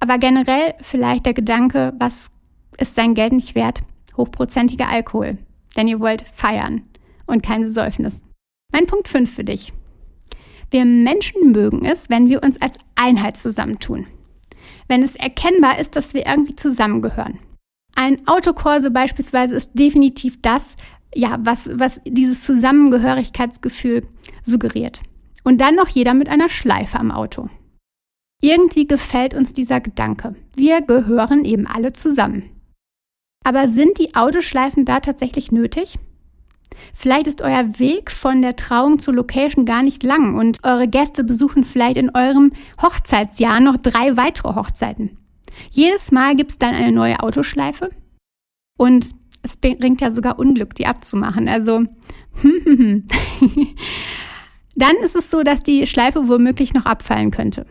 Aber 0.01 0.17
generell 0.17 0.73
vielleicht 0.81 1.25
der 1.25 1.33
Gedanke, 1.33 1.93
was 1.97 2.29
ist 2.77 2.95
sein 2.95 3.13
Geld 3.13 3.31
nicht 3.31 3.55
wert? 3.55 3.83
Hochprozentiger 4.17 4.89
Alkohol. 4.89 5.37
Denn 5.77 5.87
ihr 5.87 6.01
wollt 6.01 6.25
feiern 6.33 6.81
und 7.25 7.41
kein 7.41 7.61
Besäufnis. 7.61 8.21
Mein 8.73 8.85
Punkt 8.85 9.07
5 9.07 9.33
für 9.33 9.45
dich. 9.45 9.71
Wir 10.69 10.83
Menschen 10.83 11.53
mögen 11.53 11.85
es, 11.85 12.09
wenn 12.09 12.27
wir 12.27 12.43
uns 12.43 12.61
als 12.61 12.77
Einheit 12.95 13.37
zusammentun. 13.37 14.07
Wenn 14.89 15.03
es 15.03 15.15
erkennbar 15.15 15.79
ist, 15.79 15.95
dass 15.95 16.13
wir 16.13 16.25
irgendwie 16.25 16.55
zusammengehören. 16.55 17.39
Ein 17.95 18.27
Autokorso 18.27 18.91
beispielsweise 18.91 19.55
ist 19.55 19.71
definitiv 19.73 20.39
das, 20.41 20.75
ja, 21.13 21.37
was, 21.41 21.69
was 21.73 22.01
dieses 22.05 22.45
Zusammengehörigkeitsgefühl 22.45 24.07
suggeriert. 24.43 25.01
Und 25.43 25.61
dann 25.61 25.75
noch 25.75 25.87
jeder 25.87 26.13
mit 26.13 26.29
einer 26.29 26.49
Schleife 26.49 26.99
am 26.99 27.11
Auto. 27.11 27.49
Irgendwie 28.41 28.85
gefällt 28.85 29.33
uns 29.33 29.53
dieser 29.53 29.81
Gedanke. 29.81 30.35
Wir 30.55 30.81
gehören 30.81 31.45
eben 31.45 31.65
alle 31.65 31.93
zusammen. 31.93 32.43
Aber 33.43 33.67
sind 33.67 33.97
die 33.97 34.15
Autoschleifen 34.15 34.85
da 34.85 34.99
tatsächlich 34.99 35.51
nötig? 35.51 35.97
Vielleicht 36.93 37.27
ist 37.27 37.41
euer 37.41 37.79
Weg 37.79 38.11
von 38.11 38.41
der 38.41 38.55
Trauung 38.55 38.99
zur 38.99 39.15
Location 39.15 39.65
gar 39.65 39.83
nicht 39.83 40.03
lang 40.03 40.35
und 40.35 40.63
eure 40.63 40.87
Gäste 40.87 41.23
besuchen 41.23 41.63
vielleicht 41.63 41.97
in 41.97 42.13
eurem 42.13 42.51
Hochzeitsjahr 42.81 43.59
noch 43.59 43.77
drei 43.77 44.17
weitere 44.17 44.53
Hochzeiten. 44.55 45.17
Jedes 45.71 46.11
Mal 46.11 46.35
gibt 46.35 46.51
es 46.51 46.57
dann 46.57 46.75
eine 46.75 46.91
neue 46.91 47.19
Autoschleife 47.21 47.89
und 48.77 49.11
es 49.47 49.57
bringt 49.57 50.01
ja 50.01 50.11
sogar 50.11 50.37
Unglück, 50.39 50.75
die 50.75 50.85
abzumachen. 50.85 51.47
Also, 51.47 51.83
dann 54.75 54.95
ist 55.03 55.15
es 55.15 55.31
so, 55.31 55.43
dass 55.43 55.63
die 55.63 55.87
Schleife 55.87 56.27
womöglich 56.27 56.73
noch 56.73 56.85
abfallen 56.85 57.31
könnte. 57.31 57.65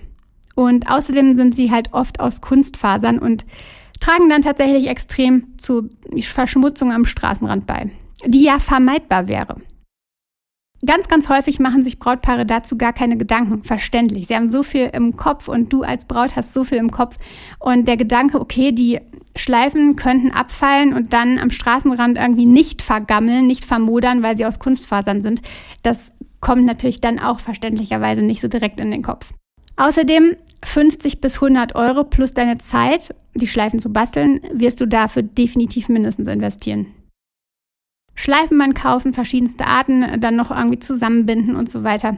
Und 0.54 0.90
außerdem 0.90 1.36
sind 1.36 1.54
sie 1.54 1.70
halt 1.70 1.92
oft 1.92 2.18
aus 2.18 2.40
Kunstfasern 2.40 3.18
und 3.18 3.44
tragen 4.00 4.28
dann 4.28 4.42
tatsächlich 4.42 4.88
extrem 4.88 5.56
zu 5.58 5.90
Verschmutzung 6.20 6.92
am 6.92 7.04
Straßenrand 7.04 7.66
bei, 7.66 7.90
die 8.24 8.44
ja 8.44 8.58
vermeidbar 8.58 9.28
wäre. 9.28 9.56
Ganz, 10.84 11.08
ganz 11.08 11.28
häufig 11.28 11.58
machen 11.58 11.82
sich 11.82 11.98
Brautpaare 11.98 12.44
dazu 12.44 12.76
gar 12.76 12.92
keine 12.92 13.16
Gedanken. 13.16 13.64
Verständlich. 13.64 14.26
Sie 14.26 14.36
haben 14.36 14.48
so 14.48 14.62
viel 14.62 14.90
im 14.92 15.16
Kopf 15.16 15.48
und 15.48 15.72
du 15.72 15.82
als 15.82 16.04
Braut 16.04 16.36
hast 16.36 16.52
so 16.52 16.64
viel 16.64 16.78
im 16.78 16.90
Kopf. 16.90 17.16
Und 17.58 17.88
der 17.88 17.96
Gedanke, 17.96 18.40
okay, 18.40 18.72
die 18.72 19.00
Schleifen 19.36 19.96
könnten 19.96 20.30
abfallen 20.30 20.92
und 20.92 21.12
dann 21.12 21.38
am 21.38 21.50
Straßenrand 21.50 22.18
irgendwie 22.18 22.46
nicht 22.46 22.82
vergammeln, 22.82 23.46
nicht 23.46 23.64
vermodern, 23.64 24.22
weil 24.22 24.36
sie 24.36 24.46
aus 24.46 24.58
Kunstfasern 24.58 25.22
sind, 25.22 25.42
das 25.82 26.12
kommt 26.40 26.64
natürlich 26.64 27.00
dann 27.00 27.18
auch 27.18 27.40
verständlicherweise 27.40 28.22
nicht 28.22 28.40
so 28.40 28.48
direkt 28.48 28.80
in 28.80 28.90
den 28.90 29.02
Kopf. 29.02 29.32
Außerdem 29.76 30.36
50 30.64 31.20
bis 31.20 31.36
100 31.36 31.74
Euro 31.74 32.04
plus 32.04 32.32
deine 32.32 32.58
Zeit, 32.58 33.14
die 33.34 33.46
Schleifen 33.46 33.78
zu 33.78 33.92
basteln, 33.92 34.40
wirst 34.52 34.80
du 34.80 34.86
dafür 34.86 35.22
definitiv 35.22 35.88
mindestens 35.88 36.28
investieren. 36.28 36.86
Schleifenband 38.14 38.74
kaufen, 38.74 39.12
verschiedenste 39.12 39.66
Arten, 39.66 40.20
dann 40.20 40.36
noch 40.36 40.50
irgendwie 40.50 40.78
zusammenbinden 40.78 41.54
und 41.54 41.68
so 41.68 41.84
weiter. 41.84 42.16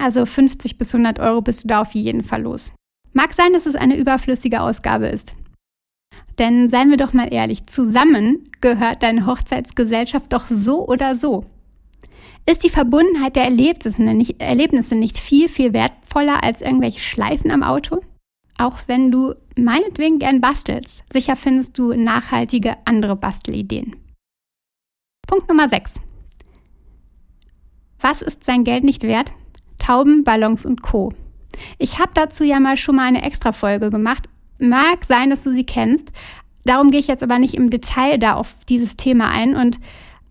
Also 0.00 0.24
50 0.24 0.78
bis 0.78 0.94
100 0.94 1.18
Euro 1.18 1.42
bist 1.42 1.64
du 1.64 1.68
da 1.68 1.80
auf 1.80 1.92
jeden 1.92 2.22
Fall 2.22 2.42
los. 2.42 2.72
Mag 3.12 3.32
sein, 3.32 3.52
dass 3.52 3.66
es 3.66 3.74
eine 3.74 3.96
überflüssige 3.96 4.60
Ausgabe 4.60 5.08
ist. 5.08 5.34
Denn 6.38 6.68
seien 6.68 6.90
wir 6.90 6.96
doch 6.96 7.12
mal 7.12 7.32
ehrlich, 7.32 7.66
zusammen 7.66 8.48
gehört 8.60 9.02
deine 9.02 9.26
Hochzeitsgesellschaft 9.26 10.32
doch 10.32 10.46
so 10.46 10.86
oder 10.86 11.16
so. 11.16 11.44
Ist 12.48 12.62
die 12.62 12.70
Verbundenheit 12.70 13.36
der 13.36 13.44
Erlebnisse 13.44 14.02
nicht, 14.02 14.40
Erlebnisse 14.40 14.94
nicht 14.94 15.18
viel, 15.18 15.48
viel 15.48 15.72
wertvoller 15.72 16.44
als 16.44 16.60
irgendwelche 16.60 17.00
Schleifen 17.00 17.50
am 17.50 17.62
Auto? 17.62 18.00
Auch 18.58 18.78
wenn 18.86 19.10
du 19.10 19.34
meinetwegen 19.58 20.18
gern 20.18 20.40
bastelst, 20.40 21.04
sicher 21.12 21.36
findest 21.36 21.76
du 21.78 21.92
nachhaltige 21.92 22.76
andere 22.84 23.16
Bastelideen. 23.16 23.96
Punkt 25.26 25.48
Nummer 25.48 25.68
6. 25.68 26.00
Was 28.00 28.22
ist 28.22 28.44
sein 28.44 28.62
Geld 28.62 28.84
nicht 28.84 29.02
wert? 29.02 29.32
Tauben, 29.78 30.22
Ballons 30.22 30.64
und 30.64 30.82
Co. 30.82 31.12
Ich 31.78 31.98
habe 31.98 32.12
dazu 32.14 32.44
ja 32.44 32.60
mal 32.60 32.76
schon 32.76 32.96
mal 32.96 33.08
eine 33.08 33.22
Extra-Folge 33.22 33.90
gemacht. 33.90 34.28
Mag 34.60 35.04
sein, 35.04 35.30
dass 35.30 35.42
du 35.42 35.52
sie 35.52 35.64
kennst. 35.64 36.12
Darum 36.64 36.90
gehe 36.90 37.00
ich 37.00 37.06
jetzt 37.06 37.22
aber 37.22 37.38
nicht 37.38 37.54
im 37.54 37.70
Detail 37.70 38.18
da 38.18 38.34
auf 38.34 38.54
dieses 38.68 38.96
Thema 38.96 39.30
ein 39.30 39.54
und 39.54 39.78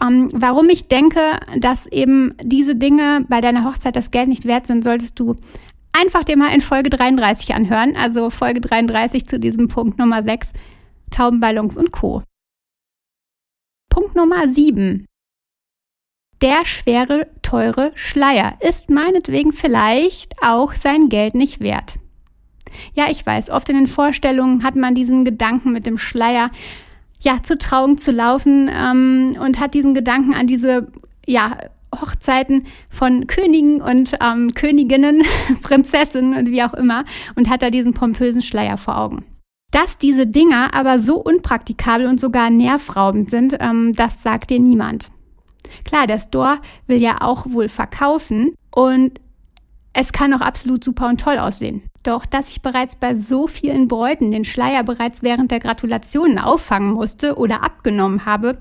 ähm, 0.01 0.29
warum 0.33 0.69
ich 0.69 0.87
denke, 0.87 1.39
dass 1.57 1.87
eben 1.87 2.33
diese 2.43 2.75
Dinge 2.75 3.25
bei 3.29 3.39
deiner 3.39 3.63
Hochzeit 3.63 3.95
das 3.95 4.11
Geld 4.11 4.27
nicht 4.27 4.45
wert 4.45 4.67
sind, 4.67 4.83
solltest 4.83 5.19
du 5.19 5.35
einfach 5.93 6.23
dir 6.23 6.37
mal 6.37 6.53
in 6.53 6.61
Folge 6.61 6.89
33 6.89 7.53
anhören. 7.55 7.95
Also 7.95 8.29
Folge 8.29 8.61
33 8.61 9.25
zu 9.27 9.39
diesem 9.39 9.67
Punkt 9.67 9.97
Nummer 9.97 10.23
6, 10.23 10.51
Taubenballons 11.11 11.77
und 11.77 11.91
Co. 11.91 12.23
Punkt 13.89 14.15
Nummer 14.15 14.49
7. 14.49 15.05
Der 16.41 16.65
schwere, 16.65 17.27
teure 17.41 17.93
Schleier 17.95 18.57
ist 18.59 18.89
meinetwegen 18.89 19.53
vielleicht 19.53 20.33
auch 20.43 20.73
sein 20.73 21.07
Geld 21.07 21.33
nicht 21.33 21.61
wert. 21.61 21.95
Ja, 22.93 23.05
ich 23.09 23.25
weiß, 23.25 23.49
oft 23.49 23.69
in 23.69 23.75
den 23.75 23.87
Vorstellungen 23.87 24.63
hat 24.63 24.75
man 24.75 24.95
diesen 24.95 25.25
Gedanken 25.25 25.71
mit 25.71 25.85
dem 25.85 25.97
Schleier, 25.97 26.51
ja, 27.19 27.41
zur 27.41 27.57
Trauung 27.57 27.97
zu 27.97 28.11
laufen 28.11 28.69
ähm, 28.71 29.35
und 29.39 29.59
hat 29.59 29.73
diesen 29.73 29.93
Gedanken 29.93 30.33
an 30.33 30.47
diese, 30.47 30.87
ja, 31.25 31.57
Hochzeiten 32.01 32.65
von 32.89 33.27
Königen 33.27 33.81
und 33.81 34.13
ähm, 34.21 34.49
Königinnen, 34.49 35.23
Prinzessinnen 35.61 36.37
und 36.37 36.51
wie 36.51 36.63
auch 36.63 36.73
immer 36.73 37.05
und 37.35 37.49
hat 37.49 37.61
da 37.61 37.69
diesen 37.69 37.93
pompösen 37.93 38.41
Schleier 38.41 38.77
vor 38.77 38.97
Augen. 38.97 39.25
Dass 39.71 39.97
diese 39.97 40.27
Dinger 40.27 40.73
aber 40.73 40.99
so 40.99 41.17
unpraktikabel 41.17 42.07
und 42.07 42.19
sogar 42.19 42.49
nervraubend 42.49 43.29
sind, 43.29 43.57
ähm, 43.59 43.93
das 43.93 44.23
sagt 44.23 44.49
dir 44.49 44.59
niemand. 44.59 45.11
Klar, 45.83 46.07
der 46.07 46.19
Store 46.19 46.59
will 46.87 47.01
ja 47.01 47.17
auch 47.21 47.45
wohl 47.47 47.67
verkaufen 47.67 48.53
und 48.73 49.19
es 49.93 50.11
kann 50.11 50.33
auch 50.33 50.41
absolut 50.41 50.83
super 50.83 51.07
und 51.07 51.19
toll 51.19 51.39
aussehen. 51.39 51.83
Doch 52.05 52.23
dass 52.23 52.51
ich 52.51 52.61
bereits 52.61 52.95
bei 52.95 53.15
so 53.15 53.47
vielen 53.47 53.87
Bräuten 53.87 54.29
den 54.29 54.45
Schleier 54.45 54.83
bereits 54.83 55.23
während 55.23 55.49
der 55.49 55.59
Gratulationen 55.59 56.37
auffangen 56.37 56.93
musste 56.93 57.35
oder 57.35 57.63
abgenommen 57.63 58.27
habe, 58.27 58.59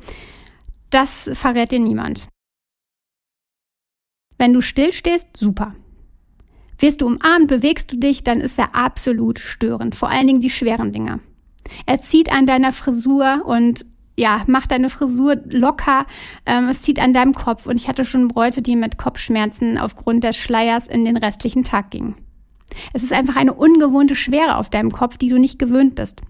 das 0.89 1.29
verrät 1.35 1.71
dir 1.71 1.79
niemand. 1.79 2.29
Wenn 4.39 4.55
du 4.55 4.63
stillstehst, 4.63 5.29
super. 5.37 5.75
Wirst 6.79 7.03
du 7.03 7.07
umarmt, 7.07 7.49
bewegst 7.49 7.93
du 7.93 7.99
dich, 7.99 8.25
dann 8.25 8.41
ist 8.41 8.59
er 8.59 8.75
absolut 8.75 9.39
störend. 9.39 9.95
Vor 9.95 10.09
allen 10.09 10.27
Dingen 10.27 10.41
die 10.41 10.51
schweren 10.51 10.91
Dinge. 10.93 11.21
Er 11.85 12.01
zieht 12.01 12.33
an 12.33 12.47
deiner 12.47 12.73
Frisur 12.73 13.43
und 13.45 13.85
ja, 14.17 14.43
macht 14.47 14.71
deine 14.71 14.89
Frisur 14.89 15.37
locker. 15.51 16.07
Ähm, 16.47 16.69
es 16.71 16.83
zieht 16.83 16.99
an 16.99 17.13
deinem 17.13 17.35
Kopf. 17.35 17.67
Und 17.67 17.77
ich 17.77 17.89
hatte 17.89 18.05
schon 18.05 18.29
Bräute, 18.29 18.63
die 18.63 18.77
mit 18.77 18.97
Kopfschmerzen 18.97 19.77
aufgrund 19.77 20.25
des 20.25 20.37
Schleiers 20.37 20.87
in 20.87 21.05
den 21.05 21.17
restlichen 21.17 21.63
Tag 21.63 21.91
gingen. 21.91 22.24
Es 22.93 23.03
ist 23.03 23.13
einfach 23.13 23.37
eine 23.37 23.55
ungewohnte 23.55 24.17
Schwere 24.17 24.57
auf 24.57 24.71
deinem 24.71 24.91
Kopf, 24.91 25.17
die 25.17 25.29
du 25.29 25.39
nicht 25.39 25.59
gewöhnt 25.59 25.95
bist. 25.95 26.23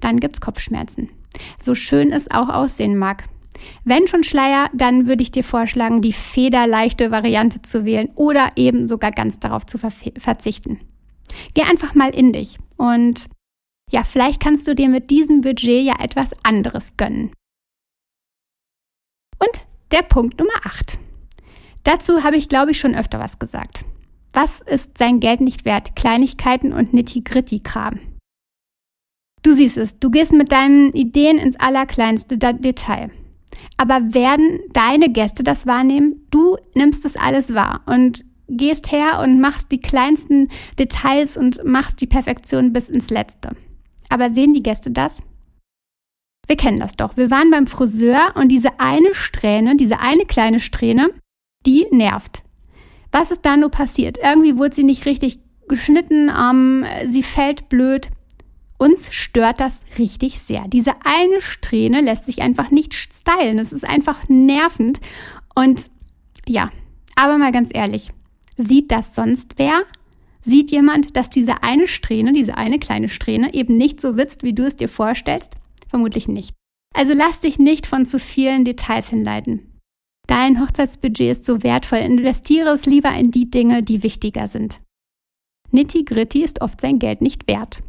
Dann 0.00 0.18
gibt's 0.18 0.40
Kopfschmerzen. 0.40 1.10
So 1.60 1.74
schön 1.74 2.12
es 2.12 2.30
auch 2.30 2.48
aussehen 2.48 2.96
mag. 2.96 3.24
Wenn 3.84 4.06
schon 4.06 4.22
Schleier, 4.22 4.70
dann 4.72 5.06
würde 5.06 5.22
ich 5.22 5.32
dir 5.32 5.44
vorschlagen, 5.44 6.00
die 6.00 6.12
federleichte 6.12 7.10
Variante 7.10 7.62
zu 7.62 7.84
wählen 7.84 8.10
oder 8.14 8.50
eben 8.56 8.86
sogar 8.86 9.10
ganz 9.10 9.40
darauf 9.40 9.66
zu 9.66 9.78
ver 9.78 9.92
verzichten. 10.16 10.78
Geh 11.54 11.62
einfach 11.62 11.94
mal 11.94 12.14
in 12.14 12.32
dich 12.32 12.58
und 12.76 13.26
ja, 13.90 14.04
vielleicht 14.04 14.42
kannst 14.42 14.68
du 14.68 14.74
dir 14.74 14.88
mit 14.88 15.10
diesem 15.10 15.40
Budget 15.40 15.84
ja 15.84 15.94
etwas 16.00 16.32
anderes 16.44 16.96
gönnen. 16.96 17.32
Und 19.38 19.66
der 19.92 20.02
Punkt 20.02 20.38
Nummer 20.38 20.54
8. 20.64 20.98
Dazu 21.84 22.22
habe 22.22 22.36
ich, 22.36 22.48
glaube 22.48 22.72
ich, 22.72 22.78
schon 22.78 22.94
öfter 22.94 23.18
was 23.18 23.38
gesagt. 23.38 23.84
Was 24.32 24.60
ist 24.60 24.98
sein 24.98 25.20
Geld 25.20 25.40
nicht 25.40 25.64
wert? 25.64 25.96
Kleinigkeiten 25.96 26.72
und 26.72 26.92
Nitty-Gritty-Kram. 26.92 27.98
Du 29.42 29.52
siehst 29.52 29.76
es, 29.76 29.98
du 29.98 30.10
gehst 30.10 30.32
mit 30.32 30.52
deinen 30.52 30.92
Ideen 30.92 31.38
ins 31.38 31.58
allerkleinste 31.58 32.38
Detail. 32.38 33.10
Aber 33.76 34.12
werden 34.14 34.60
deine 34.72 35.10
Gäste 35.10 35.42
das 35.42 35.66
wahrnehmen? 35.66 36.26
Du 36.30 36.56
nimmst 36.74 37.04
das 37.04 37.16
alles 37.16 37.54
wahr 37.54 37.82
und 37.86 38.24
gehst 38.48 38.92
her 38.92 39.20
und 39.22 39.40
machst 39.40 39.70
die 39.72 39.80
kleinsten 39.80 40.48
Details 40.78 41.36
und 41.36 41.64
machst 41.64 42.00
die 42.00 42.06
Perfektion 42.06 42.72
bis 42.72 42.88
ins 42.88 43.10
Letzte. 43.10 43.56
Aber 44.08 44.30
sehen 44.30 44.54
die 44.54 44.62
Gäste 44.62 44.90
das? 44.90 45.22
Wir 46.46 46.56
kennen 46.56 46.80
das 46.80 46.96
doch. 46.96 47.16
Wir 47.16 47.30
waren 47.30 47.50
beim 47.50 47.66
Friseur 47.66 48.32
und 48.34 48.48
diese 48.48 48.80
eine 48.80 49.14
Strähne, 49.14 49.76
diese 49.76 50.00
eine 50.00 50.24
kleine 50.24 50.60
Strähne, 50.60 51.10
die 51.66 51.86
nervt. 51.90 52.42
Was 53.12 53.30
ist 53.30 53.42
da 53.42 53.56
nur 53.56 53.70
passiert? 53.70 54.18
Irgendwie 54.22 54.56
wurde 54.56 54.74
sie 54.74 54.84
nicht 54.84 55.06
richtig 55.06 55.38
geschnitten, 55.68 56.30
ähm, 56.30 56.84
sie 57.06 57.22
fällt 57.22 57.68
blöd. 57.68 58.10
Uns 58.78 59.12
stört 59.12 59.60
das 59.60 59.80
richtig 59.98 60.40
sehr. 60.40 60.66
Diese 60.68 60.92
eine 61.04 61.40
Strähne 61.40 62.00
lässt 62.00 62.26
sich 62.26 62.42
einfach 62.42 62.70
nicht 62.70 62.94
stylen. 62.94 63.58
Es 63.58 63.72
ist 63.72 63.88
einfach 63.88 64.28
nervend. 64.28 65.00
Und 65.54 65.90
ja, 66.46 66.70
aber 67.16 67.38
mal 67.38 67.50
ganz 67.50 67.70
ehrlich, 67.72 68.12
sieht 68.56 68.92
das 68.92 69.14
sonst 69.14 69.54
wer? 69.56 69.82
Sieht 70.44 70.70
jemand, 70.70 71.16
dass 71.16 71.28
diese 71.28 71.62
eine 71.62 71.88
Strähne, 71.88 72.32
diese 72.32 72.56
eine 72.56 72.78
kleine 72.78 73.08
Strähne 73.08 73.52
eben 73.52 73.76
nicht 73.76 74.00
so 74.00 74.12
sitzt, 74.12 74.44
wie 74.44 74.54
du 74.54 74.62
es 74.64 74.76
dir 74.76 74.88
vorstellst? 74.88 75.56
Vermutlich 75.90 76.28
nicht. 76.28 76.54
Also 76.94 77.12
lass 77.14 77.40
dich 77.40 77.58
nicht 77.58 77.86
von 77.86 78.06
zu 78.06 78.18
vielen 78.18 78.64
Details 78.64 79.08
hinleiten. 79.08 79.67
Dein 80.28 80.60
Hochzeitsbudget 80.60 81.32
ist 81.32 81.44
so 81.46 81.62
wertvoll, 81.62 81.98
investiere 81.98 82.68
es 82.70 82.84
lieber 82.84 83.12
in 83.14 83.30
die 83.30 83.50
Dinge, 83.50 83.82
die 83.82 84.02
wichtiger 84.02 84.46
sind. 84.46 84.80
Nitty 85.70 86.04
Gritty 86.04 86.44
ist 86.44 86.60
oft 86.60 86.80
sein 86.80 86.98
Geld 86.98 87.22
nicht 87.22 87.48
wert. 87.48 87.82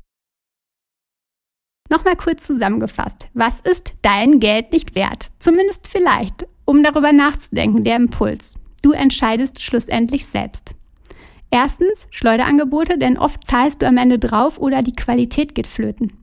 Nochmal 1.89 2.15
kurz 2.15 2.46
zusammengefasst. 2.46 3.27
Was 3.34 3.60
ist 3.60 3.93
dein 4.01 4.39
Geld 4.39 4.72
nicht 4.72 4.96
wert? 4.96 5.31
Zumindest 5.39 5.88
vielleicht, 5.88 6.48
um 6.65 6.81
darüber 6.81 7.12
nachzudenken, 7.12 7.84
der 7.84 7.98
Impuls. 7.98 8.55
Du 8.81 8.91
entscheidest 8.93 9.62
schlussendlich 9.62 10.25
selbst. 10.25 10.75
Erstens 11.51 12.08
Schleuderangebote, 12.10 12.98
denn 12.98 13.17
oft 13.17 13.46
zahlst 13.46 13.81
du 13.81 13.88
am 13.88 13.98
Ende 13.98 14.19
drauf 14.19 14.60
oder 14.60 14.81
die 14.81 14.96
Qualität 14.96 15.55
geht 15.55 15.67
flöten. 15.67 16.13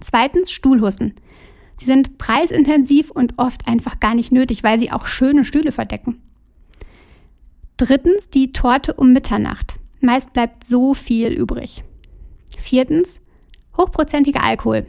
Zweitens 0.00 0.52
Stuhlhussen. 0.52 1.14
Sie 1.76 1.86
sind 1.86 2.18
preisintensiv 2.18 3.10
und 3.10 3.34
oft 3.38 3.66
einfach 3.66 4.00
gar 4.00 4.14
nicht 4.14 4.32
nötig, 4.32 4.62
weil 4.62 4.78
sie 4.78 4.92
auch 4.92 5.06
schöne 5.06 5.44
Stühle 5.44 5.72
verdecken. 5.72 6.22
Drittens 7.76 8.28
die 8.28 8.52
Torte 8.52 8.94
um 8.94 9.12
Mitternacht. 9.12 9.80
Meist 10.00 10.32
bleibt 10.32 10.64
so 10.64 10.94
viel 10.94 11.32
übrig. 11.32 11.82
Viertens 12.56 13.20
Hochprozentiger 13.76 14.42
Alkohol. 14.42 14.86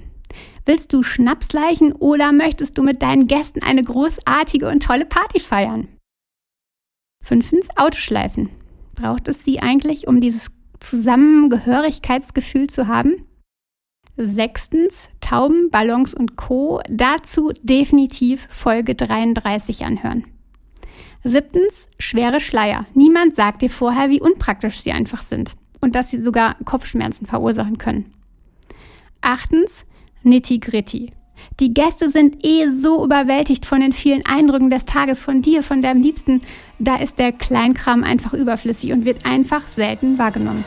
Willst 0.65 0.93
du 0.93 1.03
Schnapsleichen 1.03 1.93
oder 1.93 2.31
möchtest 2.31 2.77
du 2.77 2.83
mit 2.83 3.01
deinen 3.01 3.27
Gästen 3.27 3.63
eine 3.63 3.81
großartige 3.81 4.67
und 4.67 4.83
tolle 4.83 5.05
Party 5.05 5.39
feiern? 5.39 5.87
Fünftens, 7.23 7.67
Autoschleifen. 7.75 8.49
Braucht 8.93 9.27
es 9.27 9.43
sie 9.43 9.59
eigentlich, 9.59 10.07
um 10.07 10.21
dieses 10.21 10.47
Zusammengehörigkeitsgefühl 10.79 12.67
zu 12.67 12.87
haben? 12.87 13.25
Sechstens, 14.17 15.09
Tauben, 15.19 15.69
Ballons 15.69 16.13
und 16.13 16.35
Co. 16.37 16.81
Dazu 16.89 17.51
definitiv 17.63 18.47
Folge 18.49 18.95
33 18.95 19.85
anhören. 19.85 20.25
Siebtens, 21.23 21.89
schwere 21.99 22.39
Schleier. 22.39 22.85
Niemand 22.93 23.35
sagt 23.35 23.61
dir 23.61 23.69
vorher, 23.69 24.09
wie 24.09 24.21
unpraktisch 24.21 24.79
sie 24.79 24.91
einfach 24.91 25.21
sind 25.21 25.55
und 25.81 25.95
dass 25.95 26.11
sie 26.11 26.21
sogar 26.21 26.55
Kopfschmerzen 26.65 27.25
verursachen 27.25 27.77
können. 27.77 28.13
Achtens, 29.21 29.85
Nitty-Gritty. 30.23 31.11
Die 31.59 31.73
Gäste 31.73 32.09
sind 32.09 32.45
eh 32.45 32.69
so 32.69 33.03
überwältigt 33.03 33.65
von 33.65 33.81
den 33.81 33.91
vielen 33.91 34.25
Eindrücken 34.25 34.69
des 34.69 34.85
Tages 34.85 35.21
von 35.21 35.41
dir, 35.41 35.63
von 35.63 35.81
deinem 35.81 36.01
Liebsten. 36.01 36.41
Da 36.79 36.97
ist 36.97 37.19
der 37.19 37.31
Kleinkram 37.31 38.03
einfach 38.03 38.33
überflüssig 38.33 38.93
und 38.93 39.05
wird 39.05 39.25
einfach 39.25 39.67
selten 39.67 40.17
wahrgenommen. 40.17 40.63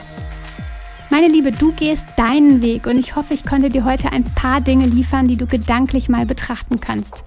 Meine 1.10 1.28
Liebe, 1.28 1.52
du 1.52 1.72
gehst 1.72 2.04
deinen 2.16 2.60
Weg 2.60 2.86
und 2.86 2.98
ich 2.98 3.16
hoffe, 3.16 3.32
ich 3.32 3.46
konnte 3.46 3.70
dir 3.70 3.84
heute 3.84 4.12
ein 4.12 4.24
paar 4.24 4.60
Dinge 4.60 4.86
liefern, 4.86 5.26
die 5.26 5.36
du 5.36 5.46
gedanklich 5.46 6.10
mal 6.10 6.26
betrachten 6.26 6.80
kannst. 6.80 7.24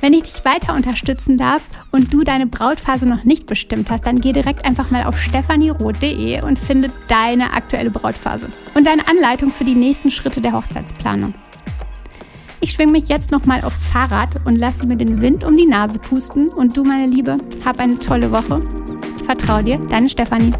Wenn 0.00 0.14
ich 0.14 0.22
dich 0.22 0.42
weiter 0.46 0.74
unterstützen 0.74 1.36
darf 1.36 1.62
und 1.92 2.14
du 2.14 2.24
deine 2.24 2.46
Brautphase 2.46 3.04
noch 3.04 3.24
nicht 3.24 3.46
bestimmt 3.46 3.90
hast, 3.90 4.06
dann 4.06 4.22
geh 4.22 4.32
direkt 4.32 4.64
einfach 4.64 4.90
mal 4.90 5.04
auf 5.04 5.20
stephanieroth.de 5.20 6.42
und 6.42 6.58
finde 6.58 6.90
deine 7.06 7.52
aktuelle 7.52 7.90
Brautphase 7.90 8.48
und 8.74 8.86
deine 8.86 9.06
Anleitung 9.06 9.50
für 9.50 9.64
die 9.64 9.74
nächsten 9.74 10.10
Schritte 10.10 10.40
der 10.40 10.52
Hochzeitsplanung. 10.52 11.34
Ich 12.62 12.72
schwinge 12.72 12.92
mich 12.92 13.08
jetzt 13.08 13.30
nochmal 13.30 13.62
aufs 13.62 13.84
Fahrrad 13.84 14.40
und 14.46 14.56
lasse 14.56 14.86
mir 14.86 14.96
den 14.96 15.20
Wind 15.20 15.44
um 15.44 15.54
die 15.54 15.66
Nase 15.66 15.98
pusten 15.98 16.48
und 16.48 16.74
du, 16.78 16.84
meine 16.84 17.06
Liebe, 17.06 17.36
hab 17.64 17.78
eine 17.78 17.98
tolle 17.98 18.32
Woche. 18.32 18.60
Vertrau 19.26 19.60
dir, 19.60 19.78
deine 19.90 20.08
Stefanie. 20.08 20.52